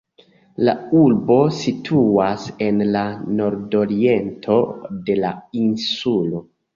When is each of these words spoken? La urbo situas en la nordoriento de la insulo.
La 0.67 0.73
urbo 0.99 1.35
situas 1.57 2.45
en 2.67 2.81
la 2.95 3.03
nordoriento 3.41 4.57
de 5.11 5.19
la 5.21 5.35
insulo. 5.65 6.43